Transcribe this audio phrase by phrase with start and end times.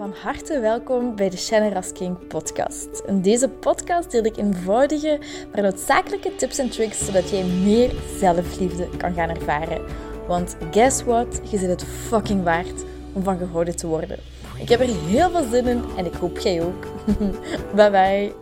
[0.00, 3.02] Van harte welkom bij de Shannon King podcast.
[3.06, 5.18] In deze podcast deel ik eenvoudige,
[5.52, 9.84] maar noodzakelijke tips en tricks zodat jij meer zelfliefde kan gaan ervaren.
[10.26, 11.40] Want guess what?
[11.50, 14.18] Je zit het fucking waard om van gehouden te worden.
[14.58, 16.86] Ik heb er heel veel zin in en ik hoop jij ook.
[17.76, 18.32] bye bye.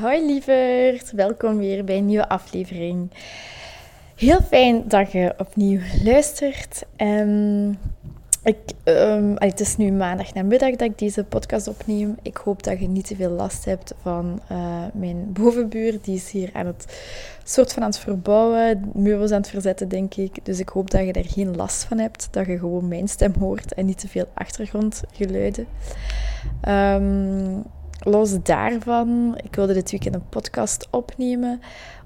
[0.00, 3.10] Hoi lieverd, welkom weer bij een nieuwe aflevering.
[4.16, 6.84] Heel fijn dat je opnieuw luistert.
[6.96, 7.78] En
[8.46, 12.16] ik, um, het is nu maandag namiddag dat ik deze podcast opneem.
[12.22, 15.98] Ik hoop dat je niet te veel last hebt van uh, mijn bovenbuur.
[16.02, 17.00] Die is hier aan het
[17.44, 20.44] soort van aan het verbouwen, meubels aan het verzetten, denk ik.
[20.44, 22.28] Dus ik hoop dat je daar geen last van hebt.
[22.30, 25.66] Dat je gewoon mijn stem hoort en niet te veel achtergrondgeluiden.
[26.68, 27.64] Um,
[27.98, 31.60] los daarvan, ik wilde dit weekend een podcast opnemen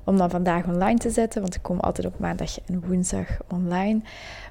[0.05, 4.01] om dan vandaag online te zetten, want ik kom altijd op maandag en woensdag online.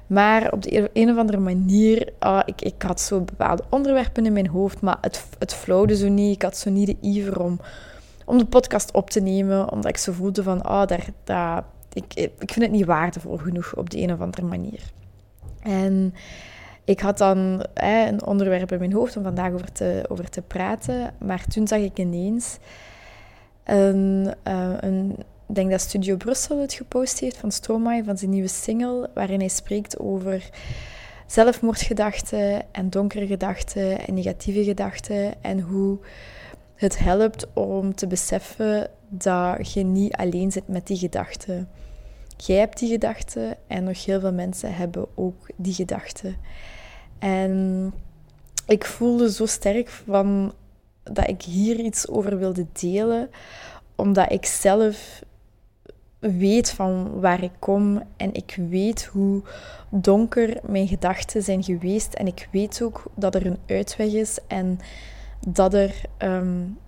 [0.06, 4.32] Maar op de een of andere manier, uh, ik, ik had zo bepaalde onderwerpen in
[4.32, 6.34] mijn hoofd, maar het, het flowde zo niet.
[6.34, 7.60] Ik had zo niet de iver om,
[8.24, 12.14] om de podcast op te nemen, omdat ik zo voelde van, oh, daar, daar, ik,
[12.14, 14.80] ik vind het niet waardevol genoeg op de een of andere manier.
[15.62, 16.14] En
[16.84, 21.14] ik had dan een onderwerp in mijn hoofd om vandaag over te, over te praten,
[21.18, 22.58] maar toen zag ik ineens
[23.64, 25.16] een, uh, een
[25.50, 29.38] ik denk dat Studio Brussel het gepost heeft van Stromae, van zijn nieuwe single, waarin
[29.38, 30.50] hij spreekt over
[31.26, 35.98] zelfmoordgedachten en donkere gedachten en negatieve gedachten en hoe
[36.74, 41.68] het helpt om te beseffen dat je niet alleen zit met die gedachten.
[42.46, 46.36] Jij hebt die gedachten en nog heel veel mensen hebben ook die gedachten.
[47.18, 47.92] En
[48.66, 50.52] ik voelde zo sterk van
[51.02, 53.30] dat ik hier iets over wilde delen,
[53.94, 55.22] omdat ik zelf
[56.18, 59.42] weet van waar ik kom en ik weet hoe
[59.88, 64.78] donker mijn gedachten zijn geweest en ik weet ook dat er een uitweg is en
[65.48, 66.78] dat er, um,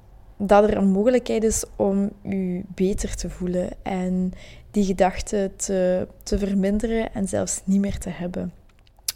[0.47, 4.33] dat er een mogelijkheid is om u beter te voelen en
[4.71, 8.53] die gedachten te, te verminderen en zelfs niet meer te hebben.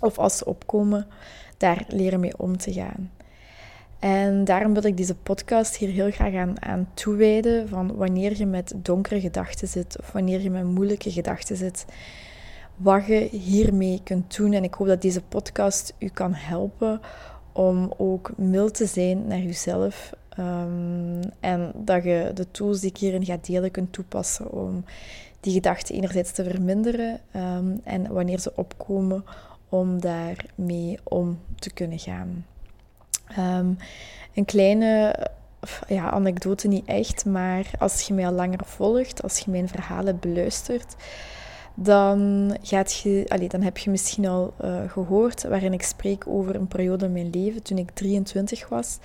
[0.00, 1.06] Of als ze opkomen,
[1.56, 3.10] daar leren mee om te gaan.
[3.98, 8.46] En daarom wil ik deze podcast hier heel graag aan, aan toewijden van wanneer je
[8.46, 11.84] met donkere gedachten zit of wanneer je met moeilijke gedachten zit,
[12.76, 14.52] wat je hiermee kunt doen.
[14.52, 17.00] En ik hoop dat deze podcast u kan helpen
[17.52, 20.12] om ook mild te zijn naar jezelf.
[20.38, 24.84] Um, en dat je de tools die ik hierin ga delen kunt toepassen om
[25.40, 29.24] die gedachten enerzijds te verminderen um, en wanneer ze opkomen
[29.68, 32.46] om daarmee om te kunnen gaan.
[33.28, 33.72] Ehm,
[34.34, 35.16] een kleine
[35.88, 40.18] ja, anekdote niet echt, maar als je mij al langer volgt, als je mijn verhalen
[40.20, 40.96] beluistert,
[41.78, 46.54] dan, gaat je, allez, dan heb je misschien al uh, gehoord waarin ik spreek over
[46.54, 48.98] een periode in mijn leven toen ik 23 was,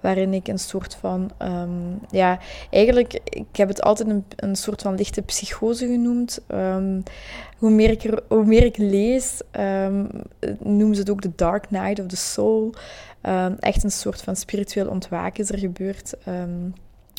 [0.00, 2.38] waarin ik een soort van, um, ja,
[2.70, 6.40] eigenlijk, ik heb het altijd een, een soort van lichte psychose genoemd.
[6.48, 7.02] Um,
[7.58, 10.08] hoe, meer ik hoe meer ik lees, um,
[10.58, 12.74] noemen ze het ook de Dark Night of the Soul.
[13.58, 16.14] echt een soort van spiritueel ontwaken is er gebeurd.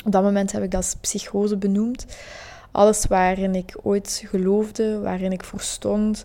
[0.04, 2.06] op dat moment heb ik dat als psychose benoemd.
[2.74, 6.24] Alles waarin ik ooit geloofde, waarin ik voor stond,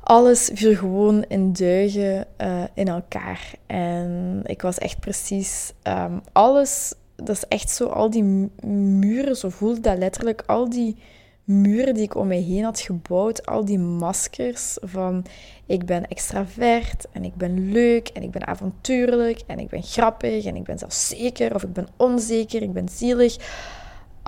[0.00, 3.52] alles viel gewoon in duigen uh, in elkaar.
[3.66, 9.48] En ik was echt precies um, alles, dat is echt zo, al die muren, zo
[9.48, 10.96] voelde dat letterlijk, al die
[11.44, 15.24] muren die ik om mij heen had gebouwd, al die maskers van
[15.66, 20.44] ik ben extravert en ik ben leuk en ik ben avontuurlijk en ik ben grappig
[20.44, 23.36] en ik ben zelfzeker of ik ben onzeker, ik ben zielig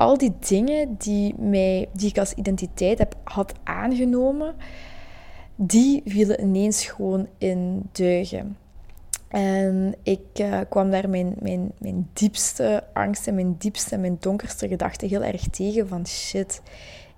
[0.01, 4.55] al die dingen die, mij, die ik als identiteit heb, had aangenomen,
[5.57, 8.57] die vielen ineens gewoon in duigen.
[9.29, 14.69] En ik uh, kwam daar mijn, mijn, mijn diepste angsten, mijn diepste en mijn donkerste
[14.69, 16.63] gedachten heel erg tegen van shit,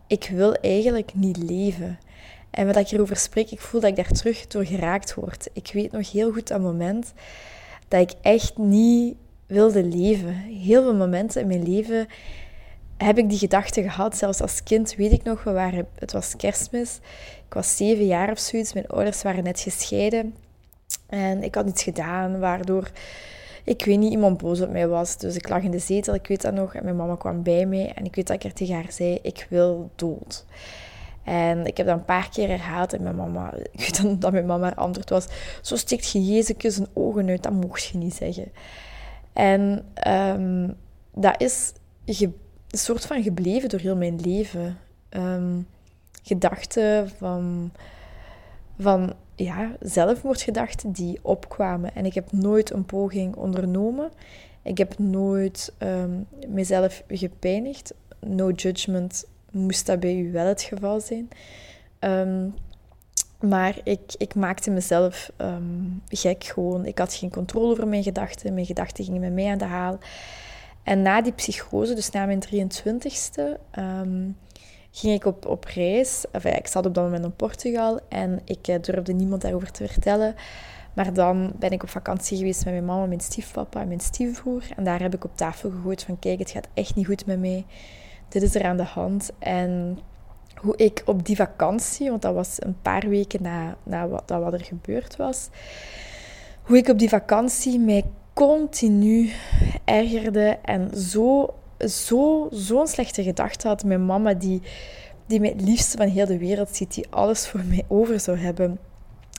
[0.07, 1.99] ik wil eigenlijk niet leven.
[2.51, 5.49] En wat ik hierover spreek, ik voel dat ik daar terug door geraakt word.
[5.53, 7.13] Ik weet nog heel goed dat moment
[7.89, 10.35] dat ik echt niet wilde leven.
[10.35, 12.07] Heel veel momenten in mijn leven
[13.03, 14.17] heb ik die gedachte gehad.
[14.17, 16.99] Zelfs als kind weet ik nog, we waren, het was kerstmis.
[17.47, 18.73] Ik was zeven jaar of zoiets.
[18.73, 20.35] Mijn ouders waren net gescheiden.
[21.09, 22.91] En ik had iets gedaan waardoor,
[23.65, 25.17] ik weet niet, iemand boos op mij was.
[25.17, 26.75] Dus ik lag in de zetel, ik weet dat nog.
[26.75, 27.93] En mijn mama kwam bij mij.
[27.95, 30.45] En ik weet dat ik er tegen haar zei, ik wil dood.
[31.25, 32.93] En ik heb dat een paar keer herhaald.
[32.93, 35.27] En mijn mama, ik weet dat mijn mama antwoord was,
[35.63, 37.43] zo stikt je Jezus een ogen uit.
[37.43, 38.53] Dat mocht je niet zeggen.
[39.33, 40.77] En um,
[41.15, 41.73] dat is
[42.73, 44.79] een soort van gebleven door heel mijn leven.
[45.11, 45.67] Um,
[46.23, 47.73] gedachten van,
[48.79, 51.95] van ja, zelfmoordgedachten die opkwamen.
[51.95, 54.11] En ik heb nooit een poging ondernomen.
[54.63, 57.95] Ik heb nooit um, mezelf gepijnigd.
[58.21, 61.29] No judgment moest dat bij u wel het geval zijn.
[61.99, 62.49] Ehm,
[63.41, 66.87] maar ik, ik maakte mezelf ehm, gek gewoon.
[66.87, 68.55] Ik had geen controle over mijn gedachten.
[68.55, 69.99] Mijn gedachten gingen met mij aan de haal.
[70.83, 73.59] En na die psychose, dus na mijn 23ste,
[74.93, 76.25] ging ik op, op reis.
[76.31, 79.89] Enfin, ik zat op dat moment in Portugal en ik uh, durfde niemand daarover te
[79.89, 80.35] vertellen.
[80.95, 84.63] Maar dan ben ik op vakantie geweest met mijn mama, mijn stiefpapa en mijn stiefbroer.
[84.77, 87.41] En daar heb ik op tafel gegooid van, kijk, het gaat echt niet goed met
[87.41, 87.65] mij.
[88.29, 89.31] Dit is er aan de hand.
[89.39, 89.99] En
[90.55, 94.53] hoe ik op die vakantie, want dat was een paar weken na, na wat, dat
[94.53, 95.49] er gebeurd was,
[96.63, 99.31] hoe ik op die vakantie mij continu
[99.85, 101.55] ergerde en zo
[101.89, 103.85] zo, zo'n slechte gedachte had.
[103.85, 104.63] Mijn mama, die,
[105.27, 108.39] die mij het liefste van heel de wereld ziet, die alles voor mij over zou
[108.39, 108.79] hebben.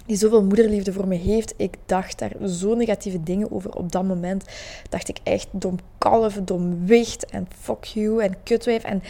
[0.05, 1.53] Die zoveel moederliefde voor me heeft.
[1.57, 3.75] Ik dacht daar zo negatieve dingen over.
[3.75, 4.45] Op dat moment
[4.89, 6.85] dacht ik echt dom kalf, dom
[7.29, 8.83] en fuck you en kutwijf.
[8.83, 9.03] En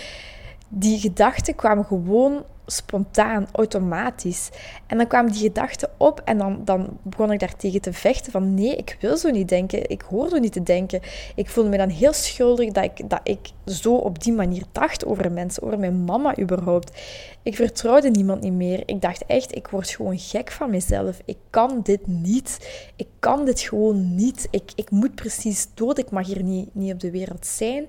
[0.75, 4.49] die gedachten kwamen gewoon spontaan, automatisch.
[4.87, 8.31] En dan kwamen die gedachten op en dan, dan begon ik daar tegen te vechten
[8.31, 11.01] van nee, ik wil zo niet denken, ik hoor zo niet te denken.
[11.35, 15.05] Ik voelde me dan heel schuldig dat ik, dat ik zo op die manier dacht
[15.05, 17.01] over mensen, over mijn mama überhaupt.
[17.43, 18.83] Ik vertrouwde niemand niet meer.
[18.85, 21.21] Ik dacht echt, ik word gewoon gek van mezelf.
[21.25, 22.69] Ik kan dit niet.
[22.95, 24.47] Ik kan dit gewoon niet.
[24.51, 25.97] Ik, ik moet precies dood.
[25.97, 27.85] Ik mag hier niet, niet op de wereld zijn.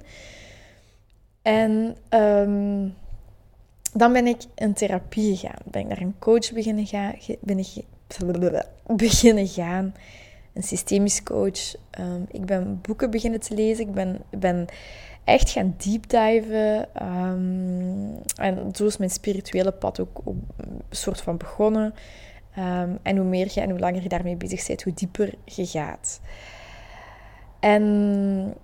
[1.44, 1.96] En...
[2.10, 2.94] Um,
[3.94, 5.62] dan ben ik in therapie gegaan.
[5.64, 7.14] Ben ik naar een coach beginnen gaan.
[8.96, 9.94] Beginnen gaan.
[10.52, 11.74] Een systemisch coach.
[12.00, 13.86] Um, ik ben boeken beginnen te lezen.
[13.88, 14.66] Ik ben, ben
[15.24, 16.88] echt gaan deepdiven.
[17.02, 20.22] Um, en zo is mijn spirituele pad ook,
[20.56, 21.94] een soort van begonnen.
[23.02, 26.20] En hoe meer je en hoe langer je daarmee bezig bent, hoe dieper je gaat.
[27.60, 28.54] En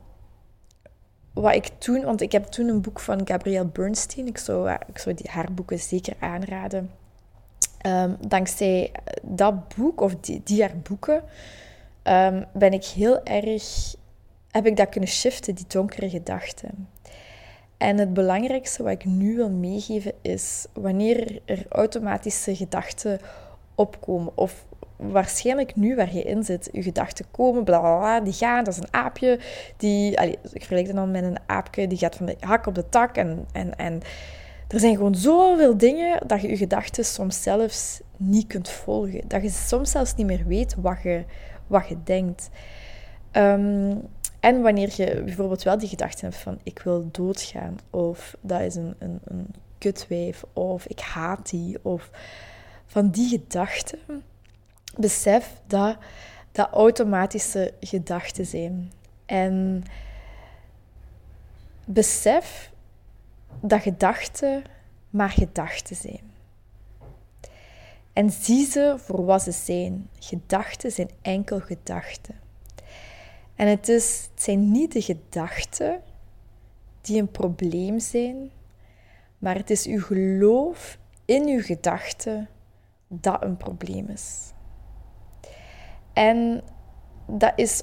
[1.32, 4.74] wat ik toen, want ik heb toen een boek van Gabrielle Bernstein, ik zou, eh,
[4.86, 6.90] ik zou die, haar boeken zeker aanraden.
[7.86, 8.92] Um, dankzij
[9.22, 11.22] dat boek, of die, die haar boeken,
[12.02, 13.94] um, ben ik heel erg,
[14.50, 16.88] heb ik dat kunnen shiften, die donkere gedachten.
[17.76, 23.20] En het belangrijkste wat ik nu wil meegeven is, wanneer er automatische gedachten
[23.74, 24.64] opkomen, of
[25.00, 28.74] waarschijnlijk nu waar je in zit, je gedachten komen, bla bla bla, die gaan, dat
[28.74, 29.38] is een aapje.
[29.76, 32.74] Die, allez, ik vergelijk het dan met een aapje, die gaat van de hak op
[32.74, 33.16] de tak.
[33.16, 34.00] En, en, en
[34.68, 39.28] er zijn gewoon zoveel dingen dat je je gedachten soms zelfs niet kunt volgen.
[39.28, 41.24] Dat je soms zelfs niet meer weet wat je,
[41.66, 42.50] wat je denkt.
[43.30, 43.96] Ehm,
[44.40, 48.74] en wanneer je bijvoorbeeld wel die gedachten hebt van ik wil doodgaan, of dat is
[48.74, 49.46] een, een, een
[49.78, 52.10] kutwijf, of ik haat die, of
[52.86, 53.98] van die gedachten
[54.96, 55.96] besef dat
[56.52, 58.92] dat automatische gedachten zijn.
[59.26, 59.84] En
[61.84, 62.70] besef
[63.60, 64.62] dat gedachten
[65.10, 66.30] maar gedachten zijn.
[68.12, 70.08] En zie ze voor wat ze zijn.
[70.18, 72.34] Gedachten zijn enkel gedachten.
[73.54, 76.00] En het, is, het zijn niet de gedachten
[77.00, 78.50] die een probleem zijn,
[79.38, 82.48] maar het is uw geloof in uw gedachten
[83.08, 84.52] dat een probleem is.
[86.12, 86.62] En
[87.26, 87.82] dat is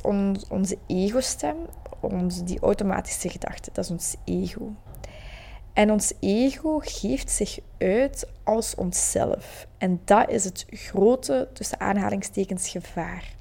[0.50, 1.56] onze ego-stem,
[2.44, 3.70] die automatische gedachte.
[3.74, 4.74] Dat is ons ego.
[5.74, 9.68] En ons ego geeft zich uit als onszelf.
[9.78, 13.36] En dat is het grote, tussen aanhalingstekens, gevaar.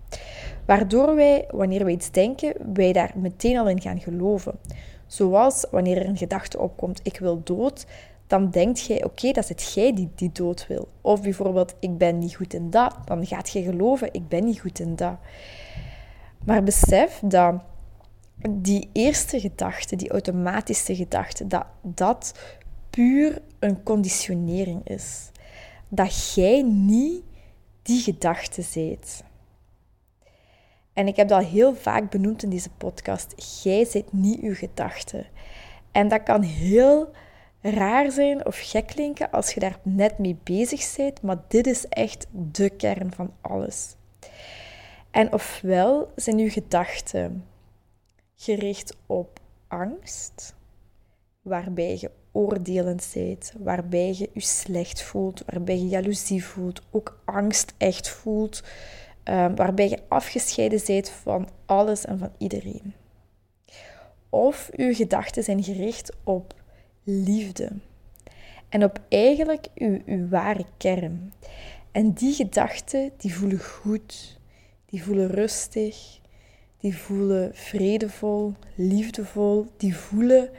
[0.66, 4.59] Waardoor wij, wanneer wij iets denken, wij daar meteen al in gaan geloven.
[5.07, 7.87] Zoals wanneer er een gedachte opkomt, ik wil dood,
[8.26, 10.88] dan denkt jij, oké, dat is het jij die, die dood wil.
[11.00, 12.97] Of bijvoorbeeld, ik ben niet goed in dat.
[13.04, 15.16] Dan gaat je geloven, ik ben niet goed in dat.
[16.45, 17.54] Maar besef dat
[18.50, 22.35] die eerste gedachte, die automatische gedachte, dat dat
[22.90, 25.30] puur een conditionering is.
[25.88, 27.23] Dat jij niet
[27.83, 29.25] die gedachte zijt.
[30.92, 33.61] En ik heb dat heel vaak benoemd in deze podcast.
[33.62, 35.26] Jij zijt niet uw gedachte.
[35.92, 37.11] En dat kan heel
[37.70, 41.88] raar zijn of gek klinken als je daar net mee bezig bent, maar dit is
[41.88, 43.94] echt de kern van alles.
[45.11, 47.44] En ofwel zijn uw gedachten
[48.37, 50.54] gericht op angst,
[51.42, 57.75] waarbij je oordelend bent, waarbij je je slecht voelt, waarbij je jaloezie voelt, ook angst
[57.78, 58.62] echt voelt,
[59.25, 62.94] um, waarbij je afgescheiden bent van alles en van iedereen.
[64.30, 66.54] Of uw gedachten zijn gericht op
[67.06, 67.72] liefde.
[68.68, 71.32] En op eigenlijk uw, uw ware kern.
[71.92, 74.38] En die gedachten, die voelen goed,
[74.86, 76.20] die voelen rustig,
[76.78, 80.50] die voelen vredevol, liefdevol, die voelen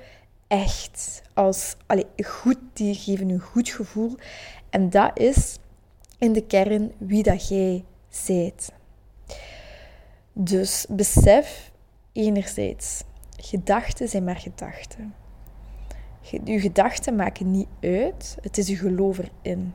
[0.47, 4.15] echt als allez, goed, die geven een goed gevoel.
[4.69, 5.57] En dat is
[6.17, 8.71] in de kern wie dat jij zijt.
[10.33, 11.71] Dus besef
[12.11, 13.03] enerzijds,
[13.37, 15.13] gedachten zijn maar gedachten.
[16.21, 19.73] Je gedachten maken niet uit, het is je geloof erin.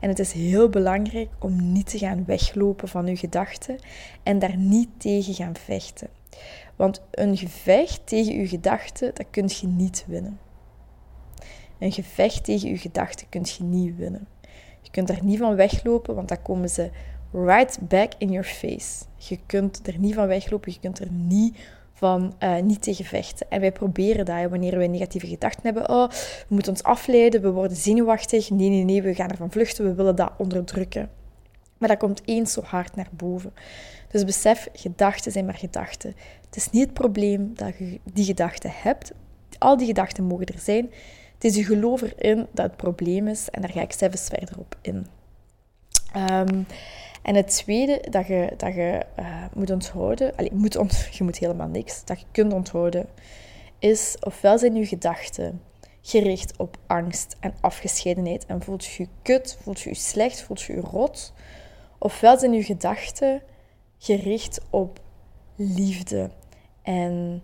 [0.00, 3.78] En het is heel belangrijk om niet te gaan weglopen van je gedachten
[4.22, 6.08] en daar niet tegen gaan vechten.
[6.76, 10.38] Want een gevecht tegen je gedachten, dat kun je niet winnen.
[11.78, 14.28] Een gevecht tegen je gedachten kun je niet winnen.
[14.80, 16.90] Je kunt er niet van weglopen, want dan komen ze
[17.32, 19.04] right back in your face.
[19.16, 21.56] Je kunt er niet van weglopen, je kunt er niet
[21.96, 23.46] van uh, niet tegen vechten.
[23.50, 25.88] En wij proberen dat wanneer wij negatieve gedachten hebben.
[25.88, 28.50] Oh, we moeten ons afleiden, we worden zenuwachtig.
[28.50, 31.10] Nee, nee, nee, we gaan ervan vluchten, we willen dat onderdrukken.
[31.78, 33.52] Maar dat komt eens zo hard naar boven.
[34.10, 36.14] Dus besef, gedachten zijn maar gedachten.
[36.44, 39.12] Het is niet het probleem dat je die gedachten hebt.
[39.58, 40.90] Al die gedachten mogen er zijn.
[41.34, 43.48] Het is je geloof erin dat het probleem is.
[43.50, 45.06] En daar ga ik zelfs verder op in.
[46.16, 46.66] Um,
[47.26, 50.72] en het tweede dat je, dat je uh, moet onthouden, allez, moet
[51.18, 53.06] je moet helemaal niks, dat je kunt onthouden,
[53.78, 55.62] is ofwel zijn je gedachten
[56.02, 60.60] gericht op angst en afgescheidenheid en voelt je je kut, voelt je je slecht, voelt
[60.60, 61.32] je je rot,
[61.98, 63.42] ofwel zijn je gedachten
[63.98, 65.00] gericht op
[65.56, 66.30] liefde
[66.82, 67.42] en,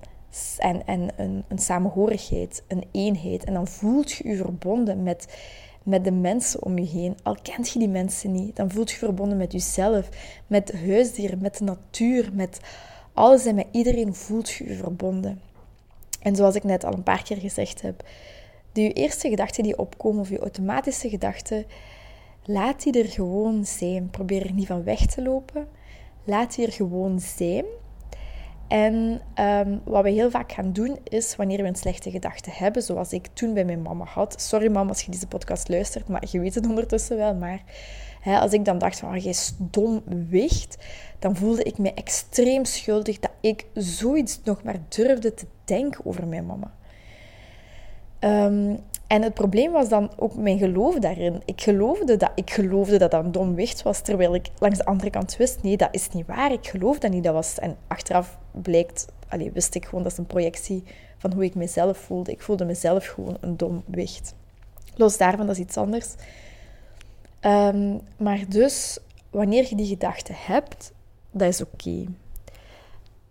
[0.58, 3.44] en, en een, een samenhorigheid, een eenheid.
[3.44, 5.36] En dan voelt je je verbonden met
[5.84, 7.16] met de mensen om je heen.
[7.22, 10.08] Al kent je die mensen niet, dan voelt je verbonden met jezelf,
[10.46, 12.60] met huisdieren, met de natuur, met
[13.12, 15.40] alles en met iedereen voelt je je verbonden.
[16.20, 18.04] En zoals ik net al een paar keer gezegd heb,
[18.72, 21.66] de eerste gedachten die opkomen of je automatische gedachten,
[22.44, 24.10] laat die er gewoon zijn.
[24.10, 25.68] Probeer er niet van weg te lopen.
[26.24, 27.64] Laat die er gewoon zijn.
[28.72, 32.82] En um, wat we heel vaak gaan doen is, wanneer we een slechte gedachte hebben,
[32.82, 34.40] zoals ik toen bij mijn mama had.
[34.40, 37.34] Sorry mama als je deze podcast luistert, maar je weet het ondertussen wel.
[37.34, 37.62] Maar
[38.20, 40.76] hè, als ik dan dacht van, oh, jij stom wicht,
[41.18, 46.26] dan voelde ik me extreem schuldig dat ik zoiets nog maar durfde te denken over
[46.26, 46.72] mijn mama.
[48.20, 48.78] Um,
[49.12, 51.42] en het probleem was dan ook mijn geloof daarin.
[51.44, 54.84] Ik geloofde dat ik geloofde dat dat een dom wicht was, terwijl ik langs de
[54.84, 56.52] andere kant wist, nee, dat is niet waar.
[56.52, 57.24] Ik geloof dat niet.
[57.24, 60.84] Dat was, en achteraf blijkt, allez, wist ik gewoon dat is een projectie
[61.18, 62.30] van hoe ik mezelf voelde.
[62.30, 64.34] Ik voelde mezelf gewoon een dom wicht.
[64.94, 66.14] Los daarvan, dat is iets anders.
[67.40, 68.98] Um, maar dus,
[69.30, 70.92] wanneer je die gedachte hebt,
[71.30, 72.04] dat is oké.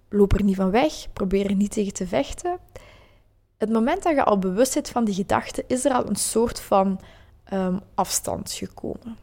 [0.10, 2.60] Loop er niet van weg, probeer er niet tegen te vechten
[3.62, 6.60] het moment dat je al bewust bent van die gedachte, is er al een soort
[6.60, 7.00] van
[7.54, 9.18] um, afstand gekomen.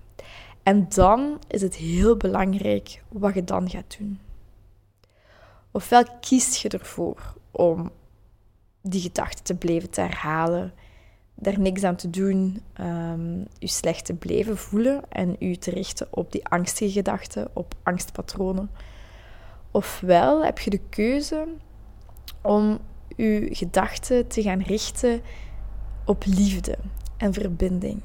[0.63, 4.21] En dan is het heel belangrijk wat je dan gaat doen.
[5.71, 7.91] Ofwel kies je ervoor om
[8.83, 10.73] die gedachte te blijven te herhalen,
[11.35, 16.07] daar niks aan te doen, um, je slecht te blijven voelen en je te richten
[16.11, 18.71] op die angstige gedachten, op angstpatronen.
[19.71, 21.47] Ofwel heb je de keuze
[22.43, 22.79] om
[23.19, 25.21] uw gedachten te gaan richten
[26.05, 26.79] op liefde
[27.17, 28.01] en verbinding.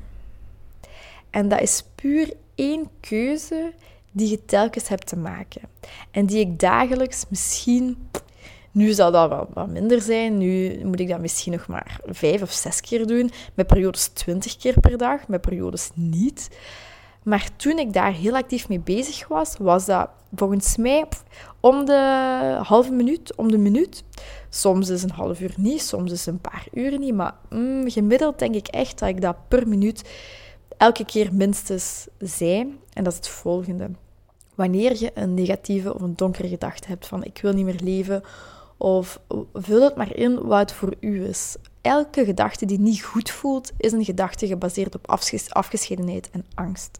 [1.29, 3.73] En dat is puur één keuze
[4.11, 5.61] die je telkens hebt te maken.
[6.11, 8.09] En die ik dagelijks misschien.
[8.71, 10.37] Nu zal dat wel wat minder zijn.
[10.37, 13.31] Nu moet ik dat misschien nog maar vijf of zes keer doen.
[13.53, 16.49] Met periodes twintig keer per dag, met periodes niet.
[17.23, 21.05] Maar toen ik daar heel actief mee bezig was, was dat volgens mij
[21.59, 24.03] om de halve minuut, om de minuut.
[24.49, 27.13] Soms is een half uur niet, soms is een paar uur niet.
[27.13, 30.09] Maar mm, gemiddeld denk ik echt dat ik dat per minuut
[30.77, 32.79] elke keer minstens zei.
[32.93, 33.89] En dat is het volgende.
[34.55, 38.23] Wanneer je een negatieve of een donkere gedachte hebt van ik wil niet meer leven,
[38.77, 39.19] of
[39.53, 41.55] vul het maar in wat het voor u is.
[41.81, 45.09] Elke gedachte die niet goed voelt, is een gedachte gebaseerd op
[45.49, 46.99] afgescheidenheid en angst.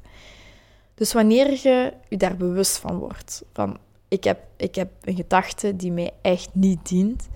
[1.04, 5.76] Dus wanneer je je daar bewust van wordt, van ik heb, ik heb een gedachte
[5.76, 7.28] die mij echt niet dient,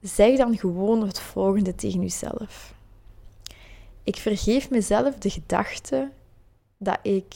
[0.00, 2.74] zeg dan gewoon het volgende tegen jezelf.
[4.02, 6.10] Ik vergeef mezelf de gedachte
[6.76, 7.34] dat ik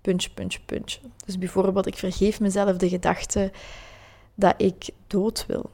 [0.00, 1.00] puntje, puntje, puntje.
[1.26, 3.52] Dus bijvoorbeeld, ik vergeef mezelf de gedachte
[4.34, 5.70] dat ik dood wil.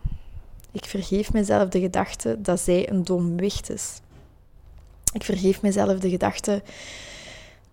[0.73, 4.01] Ik vergeef mezelf de gedachte dat zij een dom wicht is.
[5.13, 6.63] Ik vergeef mezelf de gedachte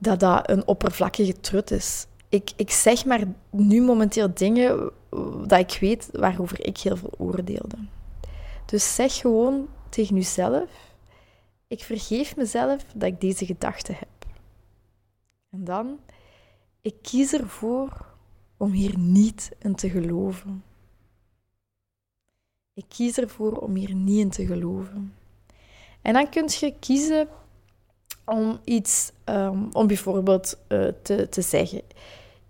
[0.04, 2.08] dat dat een oppervlakkige trut is.
[2.30, 4.92] Ik, ik zeg maar nu momenteel dingen
[5.48, 7.78] dat ik weet waarover ik heel veel oordeelde.
[8.66, 10.70] Dus zeg gewoon tegen jezelf:
[11.68, 14.08] Ik vergeef mezelf dat ik deze gedachte heb.
[15.50, 16.00] En dan,
[16.82, 18.06] ik kies ervoor
[18.58, 20.64] om hier niet in te geloven.
[22.74, 25.16] Ik kies ervoor om hier niet in te geloven.
[26.02, 27.28] En dan kun je kiezen
[28.26, 31.82] om iets, um, om bijvoorbeeld uh, te, te zeggen: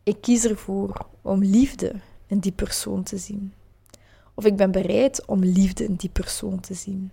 [0.03, 1.93] Ik kies ervoor om liefde
[2.27, 3.53] in die persoon te zien.
[4.33, 7.11] Of ik ben bereid om liefde in die persoon te zien.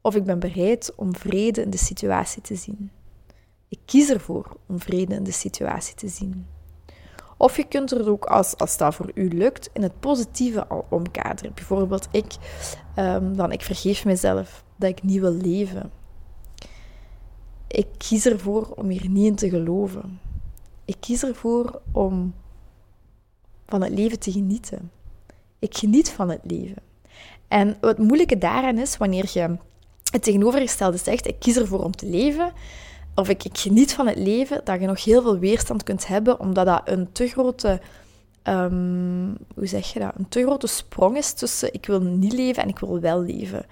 [0.00, 2.90] Of ik ben bereid om vrede in de situatie te zien.
[3.68, 6.46] Ik kies ervoor om vrede in de situatie te zien.
[7.36, 10.86] Of je kunt er ook, als, als dat voor u lukt, in het positieve al
[10.88, 11.54] omkaderen.
[11.54, 12.36] Bijvoorbeeld, ik,
[12.98, 15.90] um, dan, ik vergeef mezelf dat ik niet wil leven.
[17.74, 20.20] Ik kies ervoor om hier niet in te geloven.
[20.84, 22.34] Ik kies ervoor om
[23.66, 24.90] van het leven te genieten.
[25.58, 26.82] Ik geniet van het leven.
[27.48, 29.56] En wat moeilijke daaraan is, wanneer je
[30.10, 32.52] het tegenovergestelde zegt, ik kies ervoor om te leven,
[33.14, 36.66] of ik, geniet van het leven, dat je nog heel veel weerstand kunt hebben, omdat
[36.66, 37.80] dat een te grote,
[38.42, 42.62] um, hoe zeg je dat, een te grote sprong is tussen ik wil niet leven
[42.62, 43.66] en ik wil wel leven.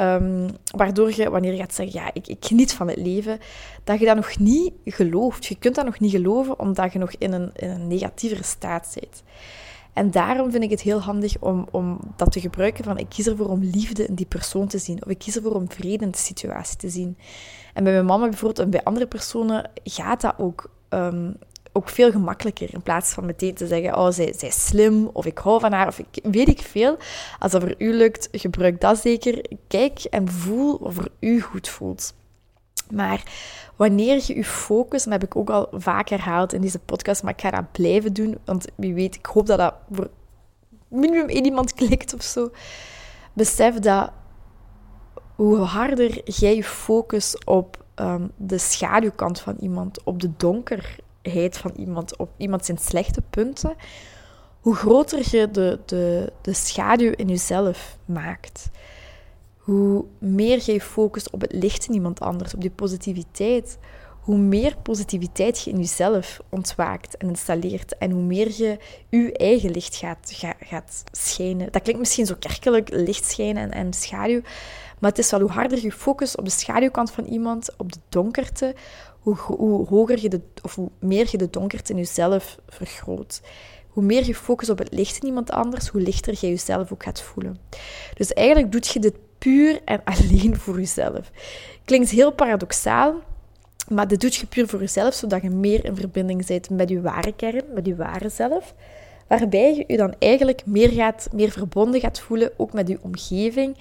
[0.00, 3.38] Um, waardoor je, wanneer je gaat zeggen, ja, ik, ik, geniet van het leven,
[3.84, 5.46] dat je dat nog niet gelooft.
[5.46, 9.22] Je kunt dat nog niet geloven, omdat je nog in een, een negatievere staat zit.
[9.92, 13.26] En daarom vind ik het heel handig om, om dat te gebruiken van ik kies
[13.26, 15.04] ervoor om liefde in die persoon te zien.
[15.04, 17.16] Of ik kies ervoor om vrede in de situatie te zien.
[17.74, 21.36] En bij mijn mama bijvoorbeeld en bij andere personen gaat dat ook, um,
[21.78, 22.74] ook veel gemakkelijker.
[22.74, 25.86] In plaats van meteen te zeggen, oh, zij, zij slim, of ik hou van haar,
[25.86, 26.96] of ik weet ik veel.
[27.38, 29.44] Als dat voor u lukt, gebruik dat zeker.
[29.68, 32.14] Kijk en voel wat voor u goed voelt.
[32.90, 33.22] Maar
[33.76, 37.32] wanneer je je focus, dat heb ik ook al vaak herhaald in deze podcast, maar
[37.32, 40.10] ik ga dat blijven doen, want wie weet, ik hoop dat dat voor
[40.88, 42.50] minimum één iemand klikt of zo.
[43.32, 44.10] Besef dat
[45.34, 50.36] hoe harder jij je focust op ehm, de schaduwkant van iemand, op de
[51.50, 53.76] van iemand, op iemand zijn slechte punten,
[54.60, 58.70] hoe groter je de, de, de schaduw in jezelf maakt.
[59.56, 63.78] Hoe meer je focust op het licht in iemand anders, op die positiviteit,
[64.20, 69.70] hoe meer positiviteit je in jezelf ontwaakt en installeert en hoe meer je je eigen
[69.70, 71.72] licht gaat, gaat, gaat schijnen.
[71.72, 74.40] Dat klinkt misschien zo kerkelijk, licht schijnen en, en schaduw,
[74.98, 78.00] maar het is wel hoe harder je focust op de schaduwkant van iemand, op de
[78.08, 78.74] donkerte,
[79.36, 83.40] hoe, hoger je de, of hoe meer je de donkerte in jezelf vergroot.
[83.88, 87.02] Hoe meer je focust op het licht in iemand anders, hoe lichter je jezelf ook
[87.02, 87.58] gaat voelen.
[88.14, 91.30] Dus eigenlijk doet je dit puur en alleen voor jezelf.
[91.84, 93.14] Klinkt heel paradoxaal,
[93.88, 97.00] maar dit doet je puur voor jezelf, zodat je meer in verbinding bent met je
[97.00, 98.74] ware kern, met je ware zelf.
[99.28, 103.76] Waarbij je je dan eigenlijk meer, gaat, meer verbonden gaat voelen, ook met je omgeving.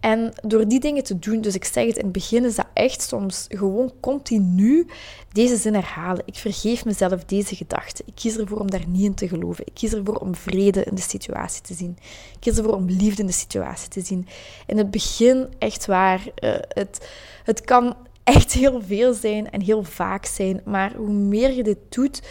[0.00, 2.66] En door die dingen te doen, dus ik zeg het in het begin, is dat
[2.72, 4.86] echt soms gewoon continu
[5.32, 6.22] deze zin herhalen.
[6.24, 8.02] Ik vergeef mezelf deze gedachte.
[8.06, 9.66] Ik kies ervoor om daar niet in te geloven.
[9.66, 11.96] Ik kies ervoor om vrede in de situatie te zien.
[12.32, 14.26] Ik kies ervoor om liefde in de situatie te zien.
[14.66, 17.08] In het begin, echt waar, uh, het,
[17.44, 20.60] het kan echt heel veel zijn en heel vaak zijn.
[20.64, 22.22] Maar hoe meer je dit doet,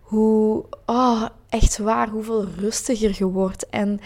[0.00, 3.68] hoe, oh, echt waar, hoeveel rustiger je wordt.
[3.68, 4.00] En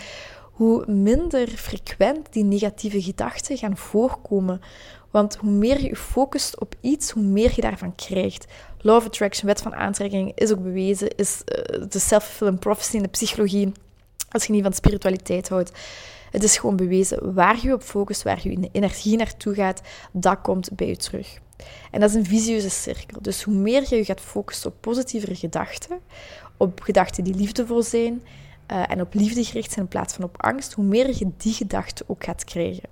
[0.60, 4.60] hoe minder frequent die negatieve gedachten gaan voorkomen.
[5.10, 8.46] Want hoe meer je je focust op iets, hoe meer je daarvan krijgt.
[8.78, 13.02] Law of Attraction, wet van aantrekking, is ook bewezen, is uh, de self-fulfilling prophecy in
[13.02, 13.72] de psychologie,
[14.30, 15.72] als je niet van spiritualiteit houdt.
[16.30, 19.80] Het is gewoon bewezen, waar je op focust, waar je energie naartoe gaat,
[20.12, 21.38] dat komt bij je terug.
[21.90, 23.22] En dat is een visieuze cirkel.
[23.22, 26.00] Dus hoe meer je je gaat focussen op positievere gedachten,
[26.56, 28.22] op gedachten die liefdevol zijn,
[28.72, 31.52] uh, en op liefde gericht zijn in plaats van op angst, hoe meer je die
[31.52, 32.88] gedachte ook gaat krijgen.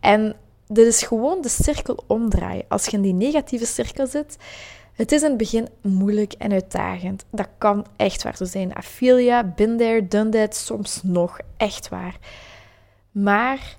[0.00, 2.64] En dit is gewoon de cirkel omdraaien.
[2.68, 4.36] Als je in die negatieve cirkel zit,
[4.94, 7.24] het is in het begin moeilijk en uitdagend.
[7.30, 8.74] Dat kan echt waar zo zijn.
[8.74, 11.38] Aphilia, been there, done that, soms nog.
[11.56, 12.18] Echt waar.
[13.10, 13.76] Maar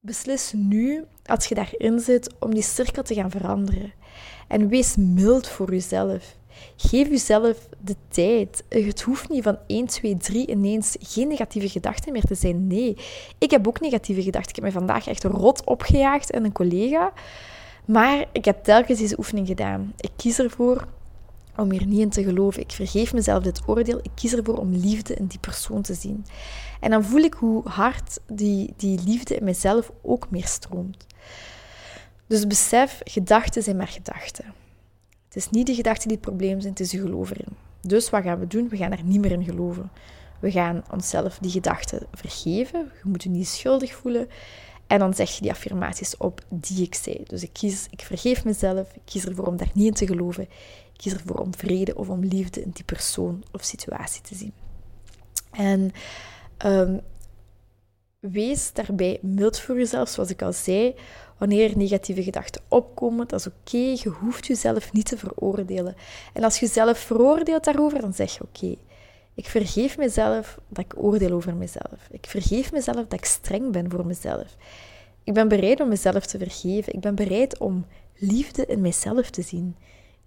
[0.00, 3.92] beslis nu, als je daarin zit, om die cirkel te gaan veranderen.
[4.48, 6.36] En wees mild voor jezelf.
[6.76, 8.64] Geef jezelf de tijd.
[8.68, 12.66] Het hoeft niet van 1, 2, 3 ineens geen negatieve gedachten meer te zijn.
[12.66, 12.96] Nee,
[13.38, 14.48] ik heb ook negatieve gedachten.
[14.50, 17.12] Ik heb me vandaag echt rot opgejaagd in een collega.
[17.84, 19.92] Maar ik heb telkens deze oefening gedaan.
[19.96, 20.86] Ik kies ervoor
[21.56, 22.62] om hier niet in te geloven.
[22.62, 23.98] Ik vergeef mezelf dit oordeel.
[24.02, 26.24] Ik kies ervoor om liefde in die persoon te zien.
[26.80, 31.06] En dan voel ik hoe hard die, die liefde in mezelf ook meer stroomt.
[32.26, 34.44] Dus besef, gedachten zijn maar gedachten.
[35.28, 37.32] Het is niet de gedachten die het probleem zijn, het is je geloof.
[37.80, 38.68] Dus wat gaan we doen?
[38.68, 39.90] We gaan er niet meer in geloven.
[40.40, 42.90] We gaan onszelf die gedachten vergeven.
[43.02, 44.28] Je moet je niet schuldig voelen.
[44.86, 47.22] En dan zeg je die affirmaties op die ik zei.
[47.24, 50.42] Dus ik kies, ik vergeef mezelf, ik kies ervoor om daar niet in te geloven.
[50.42, 54.52] Ik kies ervoor om vrede of om liefde in die persoon of situatie te zien.
[55.50, 55.92] En
[56.64, 57.00] um,
[58.20, 60.94] wees daarbij mild voor jezelf, zoals ik al zei.
[61.38, 64.00] Wanneer negatieve gedachten opkomen, dat is oké.
[64.02, 65.96] Je hoeft jezelf niet te veroordelen.
[66.32, 68.76] En als je jezelf veroordeelt daarover, dan zeg je oké.
[69.34, 72.08] ik vergeef mezelf dat ik oordeel over mezelf.
[72.10, 74.56] Ik vergeef mezelf dat ik streng ben voor mezelf.
[75.24, 76.92] Ik ben bereid om mezelf te vergeven.
[76.94, 79.76] Ik ben bereid om liefde in mezelf te zien.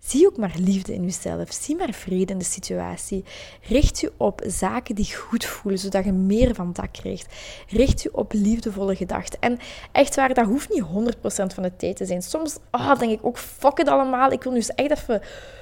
[0.04, 1.54] Zie ook maar liefde in jezelf.
[1.54, 3.24] Zie maar vrede in de situatie.
[3.62, 7.34] Richt je op zaken die goed voelen, zodat je meer van dat krijgt.
[7.68, 9.40] Richt je op liefdevolle gedachten.
[9.40, 9.60] En
[9.92, 11.18] echt waar, dat hoeft niet 100%
[11.54, 12.22] van de tijd te zijn.
[12.22, 14.32] Soms oh, denk ik ook, fuck het allemaal.
[14.32, 15.22] Ik wil nu eens echt even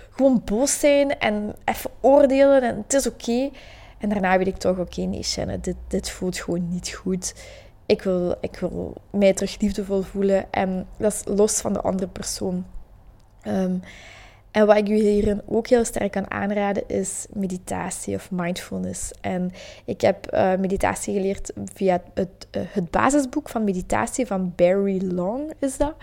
[0.10, 3.50] gewoon boos zijn en even oordelen en het is oké.
[3.98, 7.34] En daarna weet ik toch, oké, nee, Shannon, dit, dit voelt gewoon niet goed.
[7.86, 12.08] Ik wil, ik wil mij terug liefdevol voelen en dat is los van de andere
[12.08, 12.66] persoon.
[13.48, 13.82] Um,
[14.52, 19.12] en wat ik u hierin ook heel sterk kan aanraden is meditatie of mindfulness.
[19.22, 19.52] En
[19.86, 25.54] ik heb uh, meditatie geleerd via het, uh, het basisboek van meditatie van Barry Long,
[25.60, 25.94] is dat.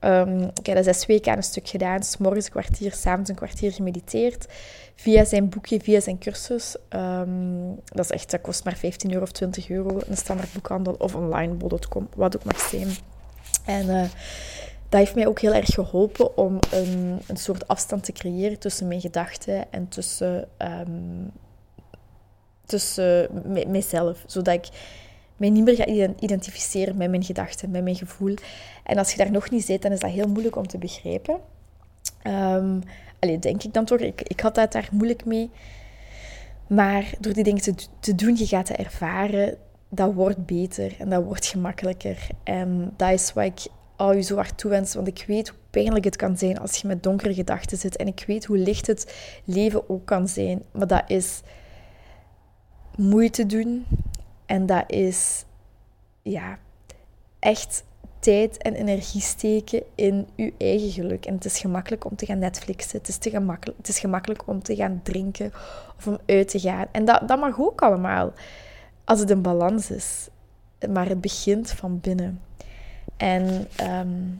[0.00, 2.02] Um, ik heb dat zes weken aan een stuk gedaan.
[2.02, 4.46] S morgens een kwartier, s'avonds een kwartier gemediteerd.
[4.94, 6.76] Via zijn boekje, via zijn cursus.
[6.90, 10.94] Um, dat, is echt, dat kost maar 15 euro of 20 euro een standaard boekhandel
[10.98, 12.88] of online, bol.com, wat ook mag zijn.
[13.64, 13.86] En...
[13.86, 14.04] Uh,
[14.90, 18.88] dat heeft mij ook heel erg geholpen om een, een soort afstand te creëren tussen
[18.88, 21.30] mijn gedachten en tussen, um,
[22.66, 23.28] tussen
[23.68, 24.22] mijzelf.
[24.26, 24.68] Zodat ik
[25.36, 28.34] mij niet meer ga identificeren met mijn gedachten, met mijn gevoel.
[28.84, 31.40] En als je daar nog niet zit, dan is dat heel moeilijk om te begrijpen.
[32.26, 32.82] Um,
[33.18, 33.98] alleen denk ik dan toch.
[33.98, 35.50] Ik, ik had dat daar moeilijk mee.
[36.66, 39.56] Maar door die dingen te, te doen, je gaat het ervaren,
[39.88, 42.26] dat wordt beter en dat wordt gemakkelijker.
[42.42, 43.66] En dat is wat ik
[44.00, 44.94] al je zo hard toewens.
[44.94, 47.96] Want ik weet hoe pijnlijk het kan zijn als je met donkere gedachten zit.
[47.96, 50.62] En ik weet hoe licht het leven ook kan zijn.
[50.70, 51.40] Maar dat is
[52.96, 53.86] moeite doen.
[54.46, 55.44] En dat is
[56.22, 56.58] ja,
[57.38, 57.84] echt
[58.18, 61.26] tijd en energie steken in je eigen geluk.
[61.26, 62.98] En het is gemakkelijk om te gaan Netflixen.
[62.98, 65.52] Het is, te gemakkelijk, het is gemakkelijk om te gaan drinken
[65.96, 66.86] of om uit te gaan.
[66.92, 68.32] En dat, dat mag ook allemaal,
[69.04, 70.28] als het een balans is.
[70.92, 72.40] Maar het begint van binnen.
[73.20, 74.38] En um,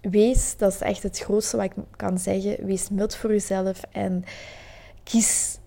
[0.00, 4.24] wees, dat is echt het grootste wat ik kan zeggen, wees mild voor jezelf en
[5.02, 5.58] kies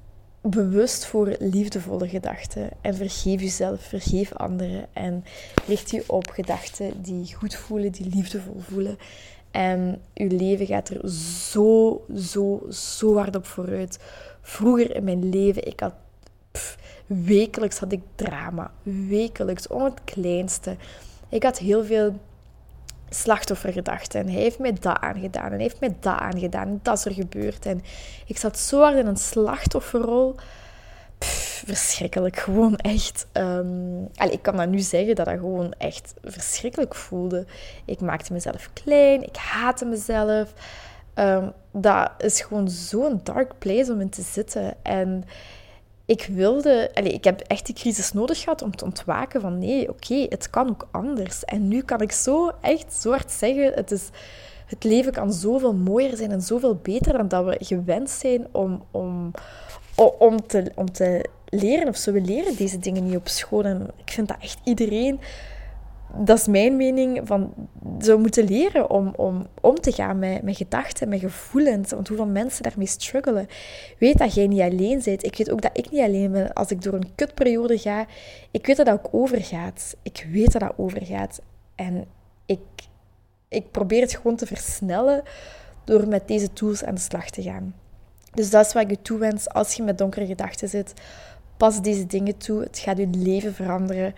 [0.41, 2.69] bewust voor liefdevolle gedachten.
[2.81, 5.23] En vergeef jezelf, vergeef anderen en
[5.67, 8.97] richt je op gedachten die goed voelen, die liefdevol voelen.
[9.51, 13.99] En je leven gaat er zo, zo, zo hard op vooruit.
[14.41, 15.93] Vroeger in mijn leven, ik had...
[17.05, 18.71] wekelijks had ik drama.
[18.83, 20.75] Wekelijks, om het kleinste.
[21.29, 22.19] Ik had heel veel
[23.13, 24.17] slachtoffergedachte.
[24.17, 25.51] En hij heeft mij dat aangedaan.
[25.51, 26.79] En heeft mij dat aangedaan.
[26.81, 27.65] Dat is er gebeurd.
[27.65, 27.83] En
[28.25, 30.35] ik zat zo hard in een slachtofferrol.
[31.65, 32.37] verschrikkelijk.
[32.37, 33.27] Gewoon echt.
[33.33, 37.45] Um, ik kan dat nu zeggen dat dat gewoon echt verschrikkelijk voelde.
[37.85, 39.23] Ik maakte mezelf klein.
[39.23, 40.53] Ik haatte mezelf.
[41.15, 44.75] Um, dat is gewoon zo'n dark place om in te zitten.
[44.81, 45.23] En
[46.11, 49.89] ik wilde, allez, ik heb echt die crisis nodig gehad om te ontwaken van nee,
[49.89, 51.45] oké, het kan ook anders.
[51.45, 54.09] En nu kan ik zo echt zo hard zeggen, het, is,
[54.65, 58.83] het leven kan zoveel mooier zijn en zoveel beter dan dat we gewend zijn om,
[58.91, 59.31] om,
[60.17, 62.11] om, te, om te leren of zo.
[62.11, 65.19] We leren deze dingen niet op school en ik vind dat echt iedereen
[66.15, 67.53] dat is mijn mening, van,
[67.99, 71.91] zou moeten leren om, om om te gaan met, met gedachten, met gevoelens.
[71.91, 73.47] Want hoeveel mensen daarmee struggelen.
[73.97, 75.23] Weet dat jij niet alleen bent.
[75.23, 76.53] Ik weet ook dat ik niet alleen ben.
[76.53, 78.05] Als ik door een kutperiode ga,
[78.51, 79.95] ik weet dat dat ook overgaat.
[80.01, 81.41] Ik weet dat dat overgaat.
[81.75, 82.05] En
[82.45, 82.59] ik,
[83.47, 85.23] ik probeer het gewoon te versnellen
[85.83, 87.75] door met deze tools aan de slag te gaan.
[88.33, 90.93] Dus dat is wat ik je toewens als je met donkere gedachten zit.
[91.57, 92.61] Pas deze dingen toe.
[92.61, 94.13] Het gaat je leven veranderen.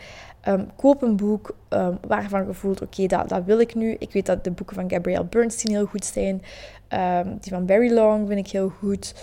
[0.47, 3.95] Um, koop een boek um, waarvan je voelt, oké, dat, dat wil ik nu.
[3.99, 6.41] Ik weet dat de boeken van Gabrielle Bernstein heel goed zijn.
[6.89, 9.13] Um, die van Barry Long vind ik heel goed.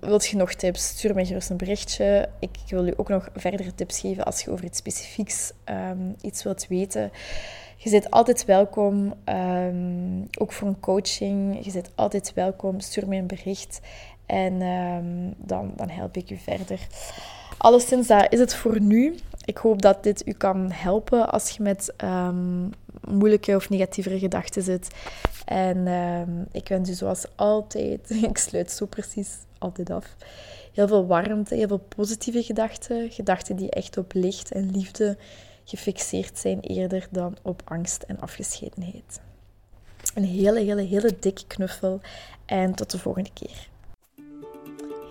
[0.00, 0.86] wilt je nog tips?
[0.86, 2.28] Stuur mij gerust een berichtje.
[2.38, 5.52] Ik wil je ook nog verdere tips geven als je over iets specifieks
[6.20, 7.10] iets wilt weten.
[7.76, 9.14] Je zit altijd welkom,
[10.38, 11.64] ook voor een coaching.
[11.64, 12.80] Je zit altijd welkom.
[12.80, 13.80] Stuur mij een bericht
[14.26, 14.58] en
[15.36, 16.80] dan, dan help ik je verder.
[17.58, 19.14] Alleszins, dat is het voor nu.
[19.44, 22.70] Ik hoop dat dit u kan helpen als je met um,
[23.08, 24.88] moeilijke of negatievere gedachten zit.
[25.44, 30.16] En um, ik wens u zoals altijd, ik sluit zo precies altijd af,
[30.72, 33.10] heel veel warmte, heel veel positieve gedachten.
[33.10, 35.16] Gedachten die echt op licht en liefde
[35.64, 39.20] gefixeerd zijn eerder dan op angst en afgescheidenheid.
[40.14, 42.00] Een hele, hele, hele dikke knuffel
[42.46, 43.68] en tot de volgende keer.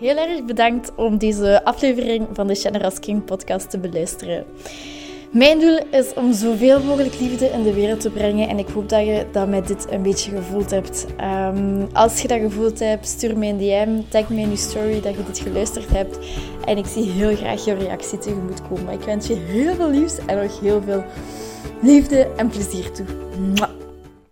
[0.04, 4.44] Heel erg bedankt om deze aflevering van de Generous King podcast te beluisteren.
[5.30, 8.88] Mijn doel is om zoveel mogelijk liefde in de wereld te brengen en ik hoop
[8.88, 11.06] dat je dat met dit een beetje gevoeld hebt.
[11.20, 15.00] Um, als je dat gevoeld hebt, stuur mij een DM, tag me in je story
[15.00, 16.18] dat je dit geluisterd hebt
[16.64, 18.92] en ik zie heel graag jouw reactie tegemoet komen.
[18.92, 21.04] Ik wens je heel veel liefs en nog heel veel
[21.82, 23.06] liefde en plezier toe.